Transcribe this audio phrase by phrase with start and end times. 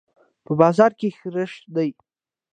[0.45, 1.91] په بازار کښي رش دئ.